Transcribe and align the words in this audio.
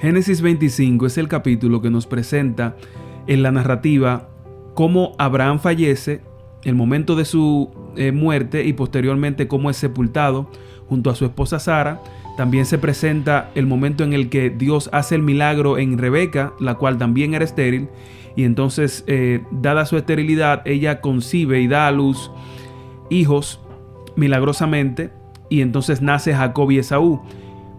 Génesis 0.00 0.42
25 0.42 1.06
es 1.06 1.16
el 1.16 1.26
capítulo 1.26 1.80
que 1.80 1.88
nos 1.88 2.06
presenta 2.06 2.76
en 3.26 3.42
la 3.42 3.50
narrativa 3.50 4.28
cómo 4.74 5.12
Abraham 5.18 5.58
fallece, 5.58 6.20
el 6.64 6.74
momento 6.74 7.16
de 7.16 7.24
su 7.24 7.70
eh, 7.96 8.12
muerte 8.12 8.64
y 8.64 8.74
posteriormente 8.74 9.48
cómo 9.48 9.70
es 9.70 9.76
sepultado 9.78 10.50
junto 10.88 11.08
a 11.08 11.14
su 11.14 11.24
esposa 11.24 11.58
Sara. 11.58 12.02
También 12.36 12.66
se 12.66 12.76
presenta 12.76 13.50
el 13.54 13.66
momento 13.66 14.04
en 14.04 14.12
el 14.12 14.28
que 14.28 14.50
Dios 14.50 14.90
hace 14.92 15.14
el 15.14 15.22
milagro 15.22 15.78
en 15.78 15.96
Rebeca, 15.96 16.52
la 16.60 16.74
cual 16.74 16.98
también 16.98 17.32
era 17.32 17.44
estéril, 17.44 17.88
y 18.36 18.44
entonces, 18.44 19.02
eh, 19.06 19.42
dada 19.50 19.86
su 19.86 19.96
esterilidad, 19.96 20.60
ella 20.66 21.00
concibe 21.00 21.62
y 21.62 21.68
da 21.68 21.88
a 21.88 21.92
luz 21.92 22.30
hijos 23.08 23.60
milagrosamente, 24.14 25.10
y 25.48 25.62
entonces 25.62 26.02
nace 26.02 26.34
Jacob 26.34 26.70
y 26.70 26.78
Esaú. 26.80 27.22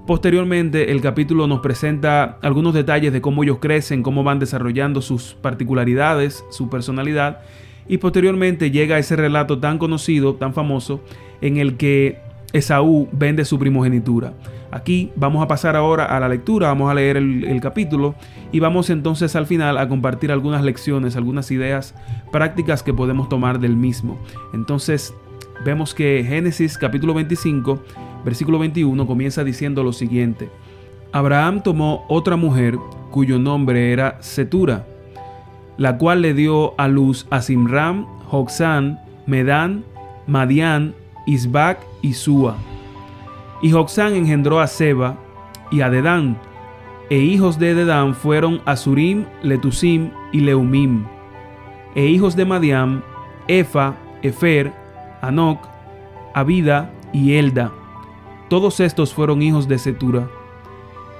Posteriormente, 0.07 0.93
el 0.93 1.01
capítulo 1.01 1.47
nos 1.47 1.59
presenta 1.59 2.37
algunos 2.41 2.73
detalles 2.73 3.11
de 3.11 3.19
cómo 3.19 3.43
ellos 3.43 3.57
crecen, 3.59 4.03
cómo 4.03 4.23
van 4.23 4.39
desarrollando 4.39 5.01
sus 5.01 5.33
particularidades, 5.33 6.45
su 6.49 6.69
personalidad, 6.69 7.41
y 7.89 7.97
posteriormente 7.97 8.71
llega 8.71 8.99
ese 8.99 9.17
relato 9.17 9.59
tan 9.59 9.77
conocido, 9.77 10.35
tan 10.35 10.53
famoso, 10.53 11.01
en 11.41 11.57
el 11.57 11.75
que 11.75 12.19
Esaú 12.53 13.09
vende 13.11 13.43
su 13.43 13.59
primogenitura. 13.59 14.31
Aquí 14.71 15.11
vamos 15.17 15.43
a 15.43 15.47
pasar 15.49 15.75
ahora 15.75 16.05
a 16.05 16.21
la 16.21 16.29
lectura, 16.29 16.69
vamos 16.69 16.89
a 16.89 16.93
leer 16.93 17.17
el, 17.17 17.59
capítulo 17.59 18.15
y 18.53 18.61
vamos 18.61 18.89
entonces 18.89 19.35
al 19.35 19.45
final 19.45 19.77
a 19.77 19.89
compartir 19.89 20.31
algunas 20.31 20.63
lecciones, 20.63 21.17
algunas 21.17 21.51
ideas 21.51 21.93
prácticas 22.31 22.81
que 22.81 22.93
podemos 22.93 23.27
tomar 23.27 23.59
del 23.59 23.75
mismo. 23.75 24.17
Entonces 24.53 25.13
vemos 25.65 25.93
que 25.93 26.23
Génesis 26.25 26.77
capítulo 26.77 27.13
25 27.13 27.81
versículo 28.23 28.59
21 28.59 29.07
comienza 29.07 29.43
diciendo 29.43 29.83
lo 29.83 29.93
siguiente. 29.93 30.49
Abraham 31.11 31.63
tomó 31.63 32.05
otra 32.09 32.35
mujer 32.35 32.77
cuyo 33.11 33.39
nombre 33.39 33.91
era 33.91 34.17
Setura, 34.21 34.85
la 35.77 35.97
cual 35.97 36.21
le 36.21 36.33
dio 36.33 36.73
a 36.79 36.87
luz 36.87 37.27
a 37.29 37.41
Simram, 37.41 38.05
Joxán, 38.29 38.99
Medán, 39.25 39.83
Madián, 40.27 40.93
Isbac 41.25 41.79
y 42.01 42.13
Sua. 42.13 42.57
Y 43.61 43.71
Joxán 43.71 44.13
engendró 44.13 44.59
a 44.59 44.67
Seba 44.67 45.17
y 45.71 45.81
a 45.81 45.89
Dedán, 45.89 46.37
e 47.09 47.19
hijos 47.19 47.57
de 47.57 47.73
Dedán 47.73 48.15
fueron 48.15 48.61
Asurim, 48.65 49.25
Letusim 49.41 50.11
y 50.33 50.41
Leumim. 50.41 51.05
E 51.95 52.05
hijos 52.05 52.35
de 52.35 52.45
Madián, 52.45 53.03
Efa, 53.47 53.95
Efer, 54.21 54.73
Anoc, 55.21 55.59
Abida 56.33 56.91
y 57.13 57.33
Elda. 57.33 57.71
Todos 58.49 58.79
estos 58.79 59.13
fueron 59.13 59.41
hijos 59.41 59.67
de 59.67 59.77
Setura. 59.77 60.29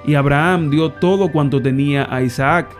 Y 0.06 0.14
Abraham 0.14 0.70
dio 0.70 0.90
todo 0.90 1.30
cuanto 1.30 1.60
tenía 1.60 2.06
a 2.10 2.22
Isaac. 2.22 2.74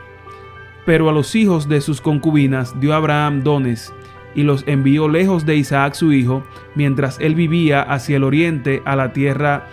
Pero 0.86 1.10
a 1.10 1.12
los 1.12 1.34
hijos 1.34 1.68
de 1.68 1.82
sus 1.82 2.00
concubinas 2.00 2.78
dio 2.80 2.94
Abraham 2.94 3.42
dones, 3.42 3.92
y 4.34 4.42
los 4.42 4.64
envió 4.66 5.06
lejos 5.06 5.44
de 5.44 5.56
Isaac 5.56 5.92
su 5.92 6.14
hijo, 6.14 6.42
mientras 6.74 7.18
él 7.20 7.34
vivía 7.34 7.82
hacia 7.82 8.16
el 8.16 8.24
oriente 8.24 8.80
a 8.86 8.96
la 8.96 9.12
tierra 9.12 9.66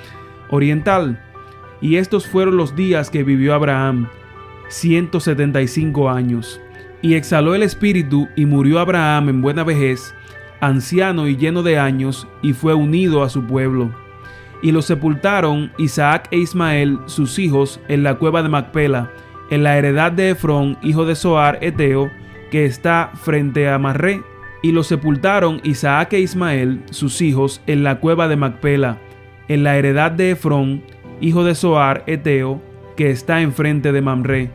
oriental. 0.50 1.24
Y 1.80 1.96
estos 1.96 2.28
fueron 2.28 2.58
los 2.58 2.76
días 2.76 3.10
que 3.10 3.24
vivió 3.24 3.54
Abraham, 3.54 4.10
ciento 4.68 5.22
setenta 5.22 5.62
y 5.62 5.70
cinco 5.70 6.10
años. 6.10 6.60
Y 7.02 7.14
exhaló 7.14 7.56
el 7.56 7.64
espíritu 7.64 8.28
y 8.36 8.46
murió 8.46 8.80
Abraham 8.80 9.30
en 9.30 9.42
buena 9.42 9.64
vejez, 9.64 10.14
anciano 10.60 11.30
y 11.30 11.38
lleno 11.38 11.64
de 11.64 11.80
años, 11.80 12.28
y 12.42 12.52
fue 12.52 12.74
unido 12.74 13.24
a 13.24 13.30
su 13.30 13.46
pueblo 13.46 13.90
y 14.62 14.72
los 14.72 14.86
sepultaron 14.86 15.72
Isaac 15.78 16.28
e 16.32 16.38
Ismael, 16.38 17.00
sus 17.06 17.40
hijos, 17.40 17.80
en 17.88 18.04
la 18.04 18.16
cueva 18.16 18.42
de 18.44 18.50
Macpela, 18.50 19.12
en 19.50 19.64
la 19.64 19.78
heredad 19.78 20.12
de 20.12 20.32
Efrón, 20.32 20.78
hijo 20.82 21.06
de 21.06 21.16
Soar, 21.16 21.60
Eteo, 21.62 22.10
que 22.52 22.66
está 22.66 23.12
frente 23.14 23.70
a 23.70 23.78
Marré. 23.78 24.22
Y 24.64 24.72
los 24.72 24.88
sepultaron 24.88 25.62
Isaac 25.64 26.14
e 26.14 26.20
Ismael, 26.20 26.82
sus 26.90 27.22
hijos, 27.22 27.62
en 27.68 27.84
la 27.84 28.00
cueva 28.00 28.28
de 28.28 28.36
Macpela, 28.36 28.98
en 29.48 29.64
la 29.64 29.78
heredad 29.78 30.12
de 30.12 30.32
Efrón, 30.32 30.84
hijo 31.22 31.44
de 31.44 31.54
Soar, 31.54 32.04
Eteo, 32.08 32.62
que 32.96 33.12
está 33.12 33.42
enfrente 33.42 33.92
de 33.92 34.02
Mamre. 34.02 34.50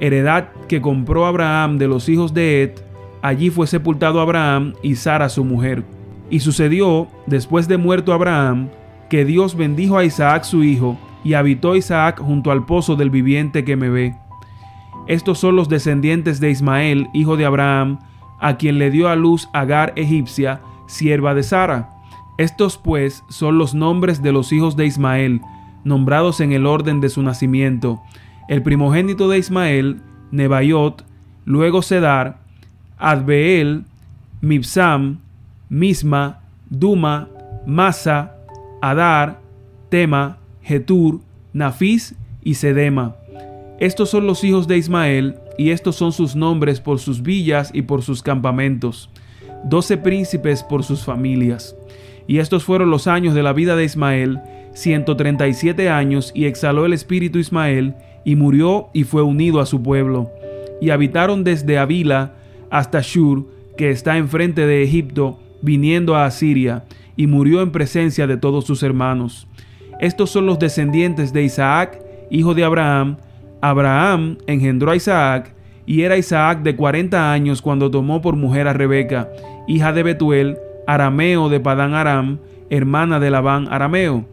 Heredad 0.00 0.48
que 0.68 0.80
compró 0.80 1.26
Abraham 1.26 1.78
de 1.78 1.88
los 1.88 2.08
hijos 2.08 2.32
de 2.32 2.62
Et, 2.62 2.80
allí 3.22 3.50
fue 3.50 3.66
sepultado 3.66 4.20
Abraham 4.20 4.74
y 4.82 4.96
Sara 4.96 5.28
su 5.28 5.44
mujer. 5.44 5.84
Y 6.30 6.40
sucedió, 6.40 7.08
después 7.26 7.68
de 7.68 7.76
muerto 7.76 8.12
Abraham, 8.12 8.70
que 9.08 9.24
Dios 9.24 9.56
bendijo 9.56 9.98
a 9.98 10.04
Isaac 10.04 10.44
su 10.44 10.64
hijo, 10.64 10.96
y 11.24 11.34
habitó 11.34 11.74
Isaac 11.74 12.20
junto 12.20 12.50
al 12.52 12.66
pozo 12.66 12.94
del 12.94 13.10
viviente 13.10 13.64
que 13.64 13.76
me 13.76 13.88
ve. 13.88 14.14
Estos 15.08 15.38
son 15.38 15.56
los 15.56 15.68
descendientes 15.68 16.40
de 16.40 16.50
Ismael, 16.50 17.08
hijo 17.12 17.36
de 17.36 17.46
Abraham, 17.46 17.98
a 18.38 18.56
quien 18.56 18.78
le 18.78 18.90
dio 18.90 19.08
a 19.08 19.16
luz 19.16 19.48
Agar 19.52 19.92
egipcia, 19.96 20.60
sierva 20.86 21.34
de 21.34 21.42
Sara. 21.42 21.90
Estos 22.38 22.76
pues 22.78 23.24
son 23.28 23.58
los 23.58 23.74
nombres 23.74 24.22
de 24.22 24.32
los 24.32 24.52
hijos 24.52 24.76
de 24.76 24.86
Ismael, 24.86 25.40
nombrados 25.84 26.40
en 26.40 26.52
el 26.52 26.66
orden 26.66 27.00
de 27.00 27.08
su 27.08 27.22
nacimiento. 27.22 28.02
El 28.48 28.62
primogénito 28.62 29.28
de 29.28 29.38
Ismael, 29.38 30.02
Nebaiot, 30.30 31.04
luego 31.44 31.82
Sedar, 31.82 32.38
Adbeel, 32.98 33.84
Mibsam, 34.40 35.18
Misma, 35.68 36.40
Duma, 36.68 37.28
Masa, 37.66 38.35
Adar, 38.90 39.40
Tema, 39.88 40.38
Getur, 40.62 41.20
Nafis 41.52 42.14
y 42.44 42.54
Sedema. 42.54 43.16
Estos 43.80 44.10
son 44.10 44.28
los 44.28 44.44
hijos 44.44 44.68
de 44.68 44.78
Ismael, 44.78 45.34
y 45.58 45.70
estos 45.70 45.96
son 45.96 46.12
sus 46.12 46.36
nombres 46.36 46.80
por 46.80 47.00
sus 47.00 47.20
villas 47.20 47.70
y 47.74 47.82
por 47.82 48.02
sus 48.02 48.22
campamentos, 48.22 49.10
doce 49.64 49.96
príncipes 49.96 50.62
por 50.62 50.84
sus 50.84 51.04
familias. 51.04 51.74
Y 52.28 52.38
estos 52.38 52.62
fueron 52.62 52.90
los 52.90 53.08
años 53.08 53.34
de 53.34 53.42
la 53.42 53.52
vida 53.52 53.74
de 53.74 53.84
Ismael, 53.84 54.38
ciento 54.72 55.16
treinta 55.16 55.48
y 55.48 55.54
siete 55.54 55.88
años, 55.88 56.30
y 56.32 56.44
exhaló 56.44 56.86
el 56.86 56.92
espíritu 56.92 57.40
Ismael, 57.40 57.96
y 58.24 58.36
murió 58.36 58.88
y 58.92 59.02
fue 59.02 59.22
unido 59.22 59.60
a 59.60 59.66
su 59.66 59.82
pueblo. 59.82 60.30
Y 60.80 60.90
habitaron 60.90 61.42
desde 61.42 61.78
Avila 61.78 62.34
hasta 62.70 63.00
Shur, 63.02 63.46
que 63.76 63.90
está 63.90 64.16
enfrente 64.16 64.64
de 64.64 64.84
Egipto, 64.84 65.40
viniendo 65.62 66.14
a 66.14 66.26
Asiria, 66.26 66.84
y 67.16 67.26
murió 67.26 67.62
en 67.62 67.70
presencia 67.70 68.26
de 68.26 68.36
todos 68.36 68.64
sus 68.64 68.82
hermanos. 68.82 69.46
Estos 70.00 70.30
son 70.30 70.46
los 70.46 70.58
descendientes 70.58 71.32
de 71.32 71.42
Isaac, 71.42 71.98
hijo 72.30 72.54
de 72.54 72.64
Abraham. 72.64 73.16
Abraham 73.60 74.38
engendró 74.46 74.90
a 74.90 74.96
Isaac, 74.96 75.54
y 75.86 76.02
era 76.02 76.18
Isaac 76.18 76.62
de 76.62 76.76
cuarenta 76.76 77.32
años 77.32 77.62
cuando 77.62 77.90
tomó 77.90 78.20
por 78.20 78.36
mujer 78.36 78.68
a 78.68 78.72
Rebeca, 78.72 79.30
hija 79.66 79.92
de 79.92 80.02
Betuel, 80.02 80.58
arameo 80.86 81.48
de 81.48 81.60
Padán 81.60 81.94
Aram, 81.94 82.38
hermana 82.70 83.20
de 83.20 83.30
Labán 83.30 83.68
arameo. 83.70 84.26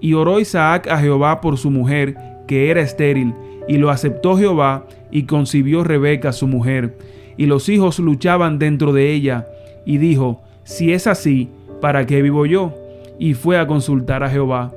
Y 0.00 0.14
oró 0.14 0.38
Isaac 0.38 0.86
a 0.88 0.98
Jehová 0.98 1.40
por 1.40 1.58
su 1.58 1.70
mujer, 1.70 2.16
que 2.46 2.70
era 2.70 2.80
estéril, 2.80 3.34
y 3.66 3.78
lo 3.78 3.90
aceptó 3.90 4.36
Jehová, 4.36 4.86
y 5.10 5.24
concibió 5.24 5.82
Rebeca 5.82 6.32
su 6.32 6.46
mujer. 6.46 6.96
Y 7.36 7.46
los 7.46 7.68
hijos 7.68 7.98
luchaban 7.98 8.58
dentro 8.58 8.92
de 8.92 9.12
ella, 9.12 9.46
y 9.84 9.98
dijo, 9.98 10.42
Si 10.68 10.92
es 10.92 11.06
así, 11.06 11.48
¿para 11.80 12.04
qué 12.04 12.20
vivo 12.20 12.44
yo? 12.44 12.74
Y 13.18 13.32
fue 13.32 13.56
a 13.56 13.66
consultar 13.66 14.22
a 14.22 14.28
Jehová. 14.28 14.70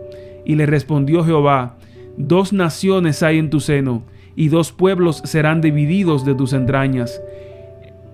Y 0.46 0.56
le 0.56 0.66
respondió 0.66 1.25
Jehová, 1.25 1.75
dos 2.16 2.53
naciones 2.53 3.22
hay 3.24 3.40
en 3.40 3.50
tu 3.50 3.59
seno, 3.59 4.01
y 4.34 4.47
dos 4.47 4.72
pueblos 4.72 5.22
serán 5.25 5.59
divididos 5.59 6.24
de 6.24 6.34
tus 6.34 6.53
entrañas. 6.53 7.22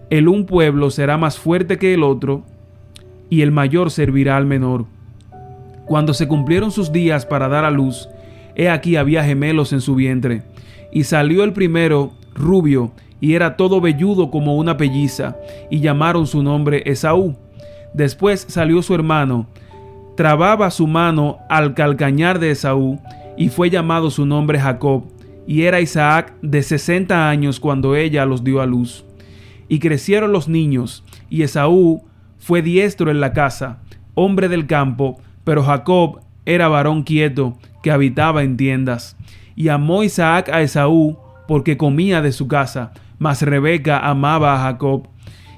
El 0.09 0.27
un 0.27 0.47
pueblo 0.47 0.89
será 0.89 1.19
más 1.19 1.37
fuerte 1.37 1.77
que 1.77 1.93
el 1.93 2.01
otro, 2.01 2.41
y 3.29 3.43
el 3.43 3.51
mayor 3.51 3.91
servirá 3.91 4.37
al 4.37 4.47
menor. 4.47 4.85
Cuando 5.85 6.15
se 6.15 6.27
cumplieron 6.27 6.71
sus 6.71 6.91
días 6.91 7.27
para 7.27 7.47
dar 7.47 7.63
a 7.63 7.69
luz, 7.69 8.09
he 8.55 8.69
aquí 8.69 8.95
había 8.95 9.23
gemelos 9.23 9.71
en 9.71 9.81
su 9.81 9.93
vientre, 9.93 10.41
y 10.91 11.03
salió 11.03 11.43
el 11.43 11.53
primero 11.53 12.13
rubio, 12.33 12.93
y 13.21 13.35
era 13.35 13.55
todo 13.55 13.81
velludo 13.81 14.31
como 14.31 14.57
una 14.57 14.77
pelliza, 14.77 15.37
y 15.69 15.79
llamaron 15.79 16.25
su 16.25 16.41
nombre 16.41 16.81
Esaú 16.87 17.35
Después 17.93 18.45
salió 18.47 18.81
su 18.81 18.93
hermano, 18.93 19.47
trababa 20.15 20.71
su 20.71 20.87
mano 20.87 21.39
al 21.49 21.73
calcañar 21.73 22.39
de 22.39 22.51
Esaú, 22.51 22.99
y 23.37 23.49
fue 23.49 23.69
llamado 23.69 24.09
su 24.09 24.25
nombre 24.25 24.59
Jacob, 24.59 25.05
y 25.45 25.63
era 25.63 25.79
Isaac 25.79 26.33
de 26.41 26.63
sesenta 26.63 27.29
años 27.29 27.59
cuando 27.59 27.95
ella 27.95 28.25
los 28.25 28.43
dio 28.43 28.61
a 28.61 28.65
luz. 28.65 29.05
Y 29.69 29.79
crecieron 29.79 30.31
los 30.31 30.47
niños, 30.47 31.03
y 31.29 31.43
Esaú 31.43 32.03
fue 32.37 32.61
diestro 32.61 33.11
en 33.11 33.19
la 33.19 33.33
casa, 33.33 33.79
hombre 34.13 34.49
del 34.49 34.67
campo, 34.67 35.19
pero 35.43 35.63
Jacob 35.63 36.21
era 36.45 36.67
varón 36.67 37.03
quieto, 37.03 37.57
que 37.83 37.91
habitaba 37.91 38.43
en 38.43 38.57
tiendas. 38.57 39.15
Y 39.55 39.69
amó 39.69 40.03
Isaac 40.03 40.49
a 40.49 40.61
Esaú, 40.61 41.17
porque 41.47 41.77
comía 41.77 42.21
de 42.21 42.31
su 42.31 42.47
casa, 42.47 42.91
mas 43.19 43.41
Rebeca 43.41 43.99
amaba 43.99 44.55
a 44.55 44.59
Jacob. 44.59 45.07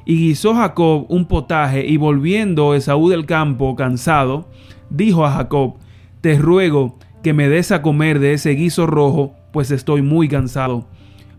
Y 0.10 0.16
guisó 0.16 0.56
Jacob 0.56 1.06
un 1.10 1.26
potaje 1.26 1.86
y 1.86 1.98
volviendo 1.98 2.74
Esaú 2.74 3.10
del 3.10 3.28
campo 3.28 3.76
cansado, 3.76 4.48
dijo 4.90 5.24
a 5.24 5.34
Jacob, 5.34 5.76
te 6.22 6.36
ruego 6.40 6.98
que 7.22 7.32
me 7.32 7.48
des 7.48 7.72
a 7.72 7.84
comer 7.84 8.18
de 8.18 8.34
ese 8.34 8.50
guiso 8.56 8.88
rojo 8.88 9.36
pues 9.54 9.70
estoy 9.70 10.02
muy 10.02 10.28
cansado. 10.28 10.88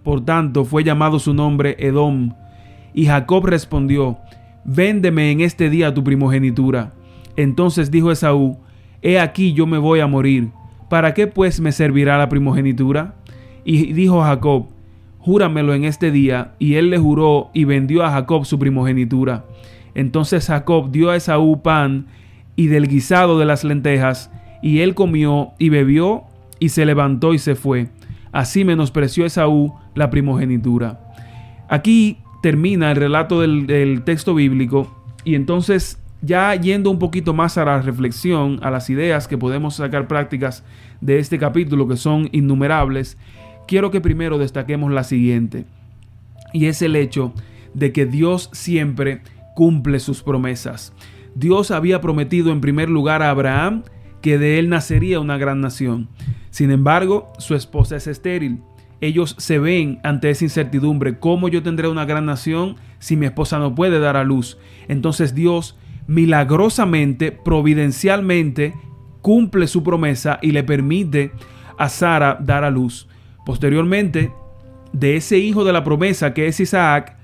Por 0.05 0.25
tanto, 0.25 0.65
fue 0.65 0.85
llamado 0.85 1.19
su 1.19 1.35
nombre 1.35 1.75
Edom. 1.81 2.35
Y 2.95 3.07
Jacob 3.07 3.45
respondió, 3.45 4.19
Véndeme 4.65 5.33
en 5.33 5.41
este 5.41 5.69
día 5.69 5.93
tu 5.93 6.05
primogenitura. 6.05 6.93
Entonces 7.35 7.91
dijo 7.91 8.13
Esaú, 8.13 8.57
He 9.03 9.19
aquí 9.19 9.53
yo 9.53 9.67
me 9.67 9.79
voy 9.79 9.99
a 9.99 10.07
morir. 10.07 10.51
¿Para 10.89 11.13
qué 11.13 11.27
pues 11.27 11.59
me 11.59 11.73
servirá 11.73 12.19
la 12.19 12.29
primogenitura? 12.29 13.17
Y 13.65 13.95
dijo 13.95 14.23
Jacob, 14.23 14.69
Júramelo 15.21 15.75
en 15.75 15.85
este 15.85 16.11
día. 16.11 16.55
Y 16.59 16.75
él 16.75 16.91
le 16.91 16.99
juró 16.99 17.51
y 17.55 17.65
vendió 17.65 18.05
a 18.05 18.11
Jacob 18.11 18.45
su 18.45 18.59
primogenitura. 18.59 19.45
Entonces 19.95 20.47
Jacob 20.47 20.91
dio 20.91 21.11
a 21.11 21.17
Esaú 21.17 21.63
pan 21.63 22.07
y 22.57 22.67
del 22.67 22.89
guisado 22.89 23.39
de 23.39 23.47
las 23.47 23.65
lentejas, 23.65 24.31
y 24.63 24.81
él 24.81 24.95
comió 24.95 25.53
y 25.59 25.71
bebió 25.71 26.25
y 26.59 26.69
se 26.69 26.85
levantó 26.85 27.33
y 27.33 27.39
se 27.39 27.55
fue. 27.55 27.89
Así 28.33 28.65
menospreció 28.65 29.25
Esaú 29.25 29.75
la 29.95 30.11
primogenitura. 30.11 31.01
Aquí 31.69 32.19
termina 32.43 32.91
el 32.91 32.97
relato 32.97 33.41
del, 33.41 34.03
texto 34.05 34.35
bíblico 34.35 34.95
y 35.25 35.35
entonces 35.35 36.03
ya 36.23 36.55
yendo 36.55 36.91
un 36.91 36.99
poquito 36.99 37.33
más 37.33 37.57
a 37.57 37.65
la 37.65 37.81
reflexión, 37.81 38.59
a 38.63 38.71
las 38.71 38.91
ideas 38.91 39.27
que 39.27 39.39
podemos 39.39 39.77
sacar 39.77 40.07
prácticas 40.07 40.65
de 41.01 41.19
este 41.19 41.39
capítulo 41.39 41.89
que 41.89 41.97
son 41.97 42.29
innumerables, 42.33 43.17
quiero 43.71 43.93
que 43.93 44.01
primero 44.01 44.37
destaquemos 44.37 44.91
la 44.91 45.05
siguiente, 45.05 45.65
y 46.53 46.67
es 46.67 46.83
el 46.83 46.97
hecho 46.97 47.33
de 47.73 47.93
que 47.93 48.05
Dios 48.05 48.51
siempre 48.53 49.23
cumple 49.55 50.01
sus 50.01 50.25
promesas. 50.25 50.93
Dios 51.37 51.71
había 51.71 52.01
prometido 52.01 52.51
en 52.51 52.61
primer 52.61 52.91
lugar 52.91 53.23
a 53.23 53.31
Abraham 53.31 53.85
que 54.23 54.39
de 54.39 54.59
él 54.59 54.71
nacería 54.71 55.21
una 55.21 55.39
gran 55.39 55.61
nación. 55.61 56.09
Sin 56.51 56.73
embargo, 56.73 57.33
su 57.39 57.55
esposa 57.55 57.95
es 57.95 58.09
estéril. 58.09 58.59
Ellos 59.01 59.37
se 59.39 59.61
ven 59.61 60.01
ante 60.03 60.31
esa 60.31 60.45
incertidumbre. 60.45 61.21
¿Cómo 61.21 61.49
yo 61.49 61.63
tendré 61.63 61.87
una 61.87 62.07
gran 62.07 62.27
nación 62.27 62.75
si 62.99 63.17
mi 63.17 63.27
esposa 63.27 63.61
no 63.61 63.77
puede 63.77 64.01
dar 64.01 64.17
a 64.17 64.25
luz? 64.25 64.59
Entonces 64.89 65.33
Dios 65.33 65.79
milagrosamente, 66.09 67.31
providencialmente, 67.31 68.75
cumple 69.23 69.69
su 69.69 69.85
promesa 69.85 70.41
y 70.43 70.51
le 70.51 70.65
permite 70.65 71.31
a 71.79 71.89
Sara 71.89 72.37
dar 72.41 72.65
a 72.65 72.71
luz. 72.71 73.07
Posteriormente, 73.51 74.33
de 74.93 75.17
ese 75.17 75.39
hijo 75.39 75.65
de 75.65 75.73
la 75.73 75.83
promesa 75.83 76.35
que 76.35 76.47
es 76.47 76.61
Isaac, 76.61 77.17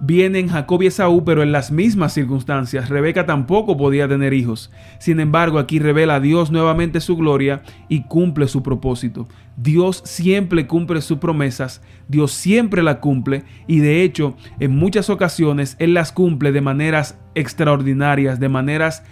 vienen 0.00 0.48
Jacob 0.48 0.82
y 0.82 0.88
Esaú, 0.88 1.24
pero 1.24 1.44
en 1.44 1.52
las 1.52 1.70
mismas 1.70 2.12
circunstancias. 2.12 2.88
Rebeca 2.88 3.24
tampoco 3.24 3.76
podía 3.76 4.08
tener 4.08 4.32
hijos. 4.32 4.72
Sin 4.98 5.20
embargo, 5.20 5.60
aquí 5.60 5.78
revela 5.78 6.16
a 6.16 6.20
Dios 6.20 6.50
nuevamente 6.50 7.00
su 7.00 7.16
gloria 7.16 7.62
y 7.88 8.02
cumple 8.02 8.48
su 8.48 8.64
propósito. 8.64 9.28
Dios 9.56 10.02
siempre 10.04 10.66
cumple 10.66 11.00
sus 11.02 11.18
promesas, 11.18 11.82
Dios 12.08 12.32
siempre 12.32 12.82
la 12.82 12.98
cumple 12.98 13.44
y 13.68 13.78
de 13.78 14.02
hecho 14.02 14.36
en 14.58 14.74
muchas 14.74 15.08
ocasiones 15.08 15.76
Él 15.78 15.94
las 15.94 16.10
cumple 16.10 16.50
de 16.50 16.62
maneras 16.62 17.16
extraordinarias, 17.36 18.40
de 18.40 18.48
maneras 18.48 19.04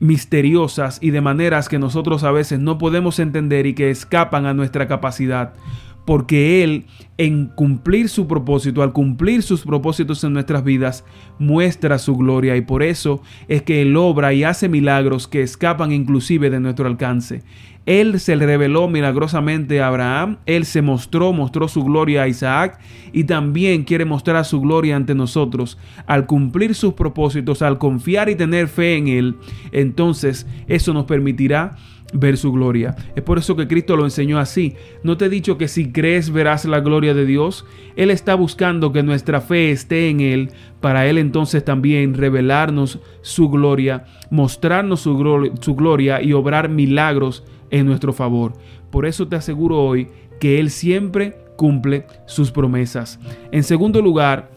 misteriosas 0.00 0.98
y 1.00 1.10
de 1.10 1.20
maneras 1.20 1.68
que 1.68 1.78
nosotros 1.78 2.24
a 2.24 2.32
veces 2.32 2.58
no 2.58 2.78
podemos 2.78 3.18
entender 3.18 3.66
y 3.66 3.74
que 3.74 3.90
escapan 3.90 4.46
a 4.46 4.54
nuestra 4.54 4.88
capacidad 4.88 5.52
porque 6.10 6.64
Él 6.64 6.86
en 7.18 7.46
cumplir 7.46 8.08
su 8.08 8.26
propósito, 8.26 8.82
al 8.82 8.92
cumplir 8.92 9.44
sus 9.44 9.62
propósitos 9.62 10.24
en 10.24 10.32
nuestras 10.32 10.64
vidas, 10.64 11.04
muestra 11.38 12.00
su 12.00 12.16
gloria 12.16 12.56
y 12.56 12.62
por 12.62 12.82
eso 12.82 13.22
es 13.46 13.62
que 13.62 13.82
Él 13.82 13.96
obra 13.96 14.32
y 14.32 14.42
hace 14.42 14.68
milagros 14.68 15.28
que 15.28 15.40
escapan 15.40 15.92
inclusive 15.92 16.50
de 16.50 16.58
nuestro 16.58 16.88
alcance. 16.88 17.44
Él 17.86 18.18
se 18.18 18.34
reveló 18.34 18.88
milagrosamente 18.88 19.80
a 19.80 19.86
Abraham, 19.86 20.38
Él 20.46 20.64
se 20.64 20.82
mostró, 20.82 21.32
mostró 21.32 21.68
su 21.68 21.84
gloria 21.84 22.22
a 22.22 22.28
Isaac 22.28 22.80
y 23.12 23.22
también 23.22 23.84
quiere 23.84 24.04
mostrar 24.04 24.44
su 24.44 24.60
gloria 24.60 24.96
ante 24.96 25.14
nosotros. 25.14 25.78
Al 26.08 26.26
cumplir 26.26 26.74
sus 26.74 26.94
propósitos, 26.94 27.62
al 27.62 27.78
confiar 27.78 28.28
y 28.28 28.34
tener 28.34 28.66
fe 28.66 28.96
en 28.96 29.06
Él, 29.06 29.36
entonces 29.70 30.44
eso 30.66 30.92
nos 30.92 31.04
permitirá 31.04 31.76
ver 32.12 32.36
su 32.36 32.52
gloria. 32.52 32.96
Es 33.14 33.22
por 33.22 33.38
eso 33.38 33.56
que 33.56 33.68
Cristo 33.68 33.96
lo 33.96 34.04
enseñó 34.04 34.38
así. 34.38 34.74
No 35.02 35.16
te 35.16 35.26
he 35.26 35.28
dicho 35.28 35.58
que 35.58 35.68
si 35.68 35.92
crees 35.92 36.30
verás 36.30 36.64
la 36.64 36.80
gloria 36.80 37.14
de 37.14 37.26
Dios. 37.26 37.64
Él 37.96 38.10
está 38.10 38.34
buscando 38.34 38.92
que 38.92 39.02
nuestra 39.02 39.40
fe 39.40 39.70
esté 39.70 40.08
en 40.08 40.20
Él 40.20 40.50
para 40.80 41.06
Él 41.06 41.18
entonces 41.18 41.64
también 41.64 42.14
revelarnos 42.14 43.00
su 43.22 43.48
gloria, 43.48 44.04
mostrarnos 44.30 45.00
su, 45.00 45.52
su 45.60 45.74
gloria 45.74 46.22
y 46.22 46.32
obrar 46.32 46.68
milagros 46.68 47.44
en 47.70 47.86
nuestro 47.86 48.12
favor. 48.12 48.54
Por 48.90 49.06
eso 49.06 49.28
te 49.28 49.36
aseguro 49.36 49.78
hoy 49.78 50.08
que 50.40 50.58
Él 50.58 50.70
siempre 50.70 51.36
cumple 51.56 52.06
sus 52.26 52.50
promesas. 52.50 53.20
En 53.52 53.62
segundo 53.62 54.00
lugar, 54.00 54.50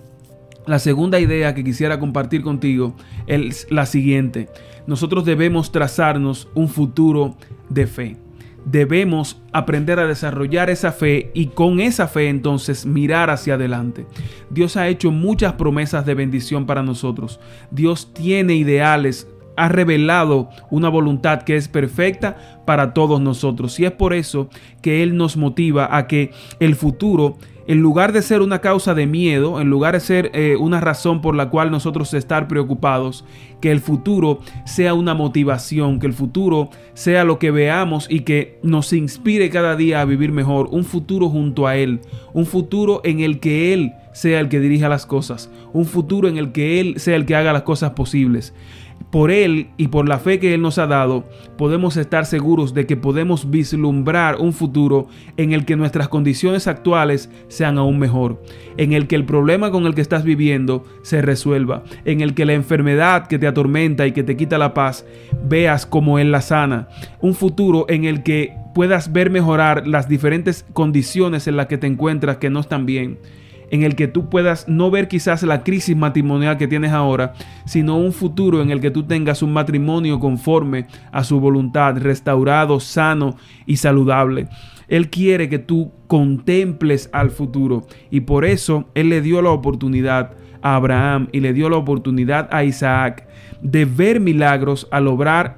la 0.66 0.80
segunda 0.80 1.20
idea 1.20 1.54
que 1.54 1.64
quisiera 1.64 2.00
compartir 2.00 2.42
contigo 2.42 2.96
es 3.28 3.68
la 3.70 3.86
siguiente 3.86 4.48
nosotros 4.88 5.26
debemos 5.26 5.72
trazarnos 5.72 6.48
un 6.54 6.70
futuro 6.70 7.36
de 7.70 7.88
fe. 7.88 8.18
Debemos 8.66 9.42
aprender 9.52 10.00
a 10.00 10.08
desarrollar 10.08 10.70
esa 10.70 10.94
fe 10.94 11.32
y 11.34 11.48
con 11.48 11.82
esa 11.82 12.08
fe 12.08 12.30
entonces 12.30 12.86
mirar 12.86 13.30
hacia 13.30 13.56
adelante. 13.56 14.06
Dios 14.50 14.78
ha 14.78 14.88
hecho 14.88 15.12
muchas 15.12 15.54
promesas 15.54 16.06
de 16.06 16.14
bendición 16.14 16.66
para 16.66 16.82
nosotros. 16.82 17.42
Dios 17.72 18.14
tiene 18.14 18.56
ideales, 18.56 19.28
ha 19.56 19.70
revelado 19.70 20.50
una 20.70 20.90
voluntad 20.90 21.44
que 21.44 21.56
es 21.56 21.68
perfecta 21.68 22.62
para 22.66 22.94
todos 22.94 23.22
nosotros. 23.22 23.80
Y 23.80 23.86
es 23.86 23.92
por 23.92 24.14
eso 24.14 24.50
que 24.82 25.04
Él 25.04 25.18
nos 25.18 25.38
motiva 25.38 25.96
a 25.96 26.08
que 26.08 26.32
el 26.60 26.76
futuro 26.76 27.38
en 27.68 27.80
lugar 27.82 28.12
de 28.12 28.22
ser 28.22 28.42
una 28.42 28.60
causa 28.60 28.94
de 28.94 29.08
miedo, 29.08 29.62
en 29.62 29.70
lugar 29.70 29.94
de 29.94 30.02
ser 30.02 30.32
eh, 30.34 30.58
una 30.60 30.82
razón 30.82 31.22
por 31.22 31.36
la 31.36 31.50
cual 31.50 31.72
nosotros 31.72 32.14
estar 32.14 32.48
preocupados, 32.48 33.24
que 33.62 33.72
el 33.72 33.80
futuro 33.80 34.40
sea 34.66 34.94
una 34.94 35.14
motivación, 35.14 36.00
que 36.00 36.08
el 36.08 36.14
futuro 36.14 36.70
sea 36.94 37.24
lo 37.24 37.40
que 37.40 37.52
veamos 37.52 38.08
y 38.10 38.22
que 38.22 38.60
nos 38.64 38.92
inspire 38.92 39.50
cada 39.50 39.76
día 39.76 40.02
a 40.02 40.06
vivir 40.06 40.32
mejor, 40.32 40.68
un 40.72 40.84
futuro 40.84 41.30
junto 41.30 41.66
a 41.66 41.78
Él, 41.78 42.02
un 42.34 42.46
futuro 42.46 43.00
en 43.06 43.22
el 43.22 43.40
que 43.40 43.74
Él 43.74 43.94
sea 44.12 44.42
el 44.42 44.50
que 44.50 44.60
dirija 44.60 44.90
las 44.90 45.06
cosas, 45.06 45.50
un 45.72 45.86
futuro 45.86 46.28
en 46.28 46.38
el 46.38 46.52
que 46.52 46.82
Él 46.82 46.96
sea 46.98 47.16
el 47.16 47.26
que 47.26 47.36
haga 47.36 47.54
las 47.54 47.64
cosas 47.64 47.92
posibles 47.92 48.54
por 49.14 49.30
Él 49.30 49.68
y 49.78 49.90
por 49.90 50.10
la 50.10 50.18
fe 50.18 50.40
que 50.40 50.56
Él 50.56 50.64
nos 50.64 50.80
ha 50.80 50.88
dado, 50.88 51.24
podemos 51.56 51.98
estar 51.98 52.26
seguros 52.26 52.74
de 52.74 52.88
que 52.88 52.98
podemos 52.98 53.52
vislumbrar 53.52 54.38
un 54.38 54.54
futuro 54.54 55.08
en 55.38 55.54
el 55.54 55.66
que 55.66 55.76
nuestras 55.76 56.08
condiciones 56.08 56.66
actuales 56.66 57.30
sean 57.48 57.78
aún 57.78 58.00
mejor, 58.00 58.42
en 58.76 58.92
el 58.92 59.06
que 59.06 59.16
el 59.16 59.24
problema 59.24 59.70
con 59.70 59.86
el 59.86 59.94
que 59.94 60.02
estás 60.02 60.24
viviendo 60.24 60.84
se 61.04 61.22
resuelva, 61.22 61.84
en 62.06 62.22
el 62.22 62.34
que 62.34 62.46
la 62.46 62.54
enfermedad 62.54 63.28
que 63.28 63.38
te 63.38 63.46
atormenta 63.46 64.08
y 64.08 64.14
que 64.14 64.24
te 64.24 64.36
quita 64.36 64.58
la 64.58 64.74
paz, 64.74 65.06
veas 65.44 65.86
como 65.86 66.18
Él 66.18 66.32
la 66.32 66.42
sana, 66.42 66.88
un 67.22 67.36
futuro 67.36 67.86
en 67.90 68.06
el 68.06 68.24
que 68.24 68.56
puedas 68.74 69.14
ver 69.14 69.30
mejorar 69.30 69.86
las 69.86 70.10
diferentes 70.10 70.66
condiciones 70.74 71.48
en 71.48 71.56
las 71.56 71.68
que 71.68 71.78
te 71.78 71.86
encuentras 71.86 72.38
que 72.38 72.50
no 72.50 72.62
están 72.62 72.88
bien 72.88 73.20
en 73.74 73.82
el 73.82 73.96
que 73.96 74.08
tú 74.08 74.30
puedas 74.30 74.68
no 74.68 74.92
ver 74.92 75.08
quizás 75.08 75.42
la 75.42 75.64
crisis 75.64 75.98
matrimonial 75.98 76.60
que 76.60 76.68
tienes 76.68 76.92
ahora, 76.92 77.34
sino 77.66 77.98
un 77.98 78.14
futuro 78.14 78.62
en 78.62 78.70
el 78.70 78.80
que 78.80 78.92
tú 78.92 79.02
tengas 79.02 79.42
un 79.42 79.52
matrimonio 79.52 80.20
conforme 80.20 80.86
a 81.12 81.24
su 81.24 81.40
voluntad, 81.40 81.98
restaurado, 81.98 82.80
sano 82.80 83.36
y 83.66 83.78
saludable. 83.78 84.48
Él 84.88 85.10
quiere 85.10 85.50
que 85.50 85.58
tú 85.58 85.92
contemples 86.06 87.10
al 87.14 87.32
futuro 87.32 87.88
y 88.12 88.20
por 88.20 88.46
eso 88.46 88.92
Él 88.94 89.10
le 89.10 89.22
dio 89.22 89.42
la 89.42 89.50
oportunidad 89.50 90.36
a 90.62 90.76
Abraham 90.76 91.30
y 91.32 91.40
le 91.40 91.52
dio 91.52 91.68
la 91.68 91.78
oportunidad 91.78 92.50
a 92.52 92.64
Isaac 92.64 93.28
de 93.64 93.86
ver 93.86 94.20
milagros 94.20 94.88
al 94.92 95.08
obrar 95.08 95.58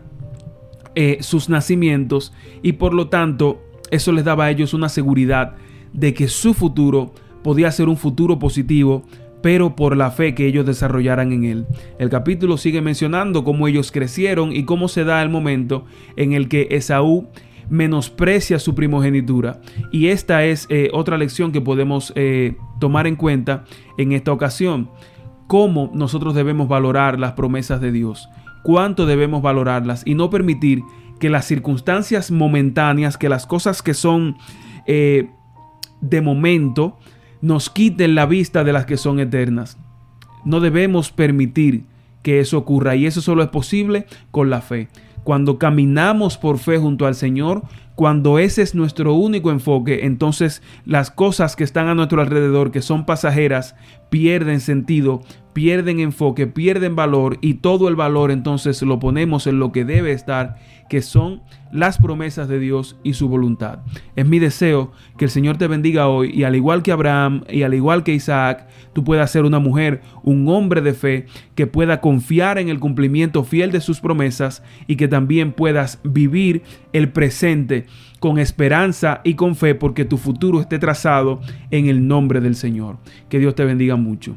eh, 0.95 1.17
sus 1.19 1.49
nacimientos 1.49 2.31
y 2.63 2.71
por 2.71 2.93
lo 2.93 3.09
tanto 3.09 3.61
eso 3.91 4.13
les 4.13 4.23
daba 4.23 4.45
a 4.45 4.51
ellos 4.51 4.73
una 4.73 4.87
seguridad 4.87 5.55
de 5.91 6.13
que 6.13 6.29
su 6.29 6.53
futuro 6.53 7.13
podía 7.45 7.71
ser 7.71 7.89
un 7.89 7.95
futuro 7.95 8.39
positivo, 8.39 9.03
pero 9.43 9.75
por 9.75 9.95
la 9.95 10.09
fe 10.09 10.33
que 10.33 10.47
ellos 10.47 10.65
desarrollaran 10.65 11.31
en 11.31 11.43
él. 11.43 11.67
El 11.99 12.09
capítulo 12.09 12.57
sigue 12.57 12.81
mencionando 12.81 13.43
cómo 13.43 13.67
ellos 13.67 13.91
crecieron 13.91 14.51
y 14.51 14.63
cómo 14.63 14.87
se 14.87 15.03
da 15.03 15.21
el 15.21 15.29
momento 15.29 15.85
en 16.15 16.33
el 16.33 16.49
que 16.49 16.69
Esaú 16.71 17.27
menosprecia 17.69 18.57
su 18.57 18.73
primogenitura. 18.73 19.61
Y 19.91 20.07
esta 20.07 20.43
es 20.43 20.65
eh, 20.71 20.89
otra 20.91 21.19
lección 21.19 21.51
que 21.51 21.61
podemos 21.61 22.11
eh, 22.15 22.57
tomar 22.79 23.05
en 23.05 23.15
cuenta 23.15 23.65
en 23.99 24.13
esta 24.13 24.31
ocasión. 24.31 24.89
Cómo 25.45 25.91
nosotros 25.93 26.33
debemos 26.33 26.67
valorar 26.67 27.19
las 27.19 27.33
promesas 27.33 27.79
de 27.79 27.91
Dios. 27.91 28.27
Cuánto 28.63 29.05
debemos 29.05 29.43
valorarlas 29.43 30.01
y 30.03 30.15
no 30.15 30.31
permitir 30.31 30.81
que 31.19 31.29
las 31.29 31.45
circunstancias 31.45 32.31
momentáneas, 32.31 33.19
que 33.19 33.29
las 33.29 33.45
cosas 33.45 33.83
que 33.83 33.93
son 33.93 34.35
eh, 34.87 35.29
de 36.01 36.21
momento, 36.23 36.97
nos 37.45 37.69
quiten 37.69 38.15
la 38.15 38.25
vista 38.25 38.63
de 38.63 38.73
las 38.73 38.87
que 38.87 38.97
son 38.97 39.19
eternas. 39.19 39.77
No 40.45 40.61
debemos 40.61 41.11
permitir 41.11 41.83
que 42.23 42.39
eso 42.39 42.57
ocurra 42.57 42.95
y 42.95 43.05
eso 43.05 43.21
solo 43.21 43.43
es 43.43 43.49
posible 43.49 44.07
con 44.31 44.49
la 44.49 44.61
fe. 44.61 44.87
Cuando 45.23 45.59
caminamos 45.59 46.39
por 46.39 46.57
fe 46.57 46.79
junto 46.79 47.05
al 47.05 47.13
Señor, 47.13 47.61
cuando 47.93 48.39
ese 48.39 48.63
es 48.63 48.73
nuestro 48.73 49.13
único 49.13 49.51
enfoque, 49.51 50.05
entonces 50.05 50.63
las 50.85 51.11
cosas 51.11 51.55
que 51.55 51.63
están 51.63 51.87
a 51.87 51.93
nuestro 51.93 52.19
alrededor, 52.19 52.71
que 52.71 52.81
son 52.81 53.05
pasajeras, 53.05 53.75
pierden 54.09 54.59
sentido, 54.59 55.21
pierden 55.55 56.01
enfoque, 56.01 56.47
pierden 56.47 56.97
valor 56.97 57.37
y 57.39 57.55
todo 57.55 57.87
el 57.87 57.95
valor 57.95 58.29
entonces 58.29 58.81
lo 58.81 58.99
ponemos 58.99 59.47
en 59.47 59.57
lo 59.57 59.71
que 59.71 59.85
debe 59.85 60.11
estar, 60.11 60.57
que 60.89 61.01
son 61.01 61.43
las 61.71 61.97
promesas 61.97 62.49
de 62.49 62.59
Dios 62.59 62.97
y 63.03 63.13
su 63.13 63.29
voluntad. 63.29 63.79
Es 64.17 64.27
mi 64.27 64.37
deseo 64.37 64.91
que 65.17 65.23
el 65.23 65.31
Señor 65.31 65.55
te 65.57 65.67
bendiga 65.67 66.09
hoy 66.09 66.29
y 66.33 66.43
al 66.43 66.57
igual 66.57 66.83
que 66.83 66.91
Abraham 66.91 67.45
y 67.49 67.63
al 67.63 67.73
igual 67.73 68.03
que 68.03 68.13
Isaac, 68.13 68.67
tú 68.91 69.05
puedas 69.05 69.31
ser 69.31 69.45
una 69.45 69.59
mujer, 69.59 70.01
un 70.23 70.45
hombre 70.49 70.81
de 70.81 70.93
fe 70.93 71.25
que 71.55 71.67
pueda 71.67 72.01
confiar 72.01 72.57
en 72.57 72.67
el 72.67 72.81
cumplimiento 72.81 73.45
fiel 73.45 73.71
de 73.71 73.79
sus 73.79 74.01
promesas 74.01 74.61
y 74.87 74.97
que 74.97 75.07
también 75.07 75.53
puedas 75.53 76.01
vivir 76.03 76.63
el 76.91 77.13
presente 77.13 77.85
con 78.19 78.39
esperanza 78.39 79.21
y 79.23 79.35
con 79.35 79.55
fe 79.55 79.73
porque 79.73 80.03
tu 80.03 80.17
futuro 80.17 80.59
esté 80.59 80.79
trazado 80.79 81.39
en 81.71 81.87
el 81.87 82.09
nombre 82.09 82.41
del 82.41 82.55
Señor. 82.55 82.97
Que 83.29 83.39
Dios 83.39 83.55
te 83.55 83.63
bendiga 83.63 83.95
mucho. 83.95 84.35